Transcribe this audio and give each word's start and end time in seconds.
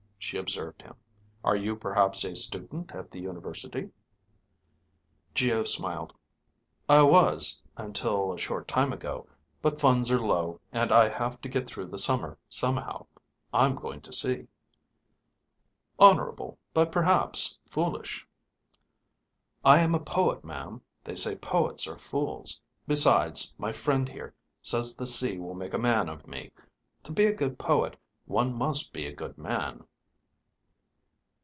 She 0.23 0.37
observed 0.37 0.83
him. 0.83 0.93
"Are 1.43 1.55
you 1.57 1.75
perhaps 1.75 2.23
a 2.23 2.35
student 2.35 2.93
at 2.93 3.09
the 3.11 3.19
university?" 3.19 3.89
Geo 5.33 5.63
smiled. 5.65 6.13
"I 6.87 7.01
was, 7.01 7.61
until 7.75 8.31
a 8.31 8.37
short 8.37 8.65
time 8.67 8.93
ago. 8.93 9.27
But 9.63 9.79
funds 9.79 10.09
are 10.11 10.19
low 10.21 10.61
and 10.71 10.91
I 10.91 11.09
have 11.09 11.41
to 11.41 11.49
get 11.49 11.67
through 11.67 11.87
the 11.87 11.97
summer 11.97 12.37
somehow. 12.47 13.07
I'm 13.51 13.75
going 13.75 13.99
to 14.01 14.13
sea." 14.13 14.47
"Honorable, 15.99 16.57
but 16.73 16.91
perhaps 16.93 17.57
foolish." 17.67 18.25
"I 19.65 19.79
am 19.79 19.93
a 19.95 19.99
poet, 19.99 20.45
ma'am; 20.45 20.81
they 21.03 21.15
say 21.15 21.35
poets 21.35 21.87
are 21.87 21.97
fools. 21.97 22.61
Besides, 22.87 23.51
my 23.57 23.71
friend 23.73 24.07
here 24.07 24.33
says 24.61 24.95
the 24.95 25.07
sea 25.07 25.39
will 25.39 25.55
make 25.55 25.73
a 25.73 25.79
man 25.79 26.07
of 26.09 26.25
me. 26.27 26.51
To 27.05 27.11
be 27.11 27.25
a 27.25 27.33
good 27.35 27.57
poet, 27.59 27.97
one 28.27 28.53
must 28.53 28.93
be 28.93 29.07
a 29.07 29.13
good 29.15 29.37
man." 29.37 29.83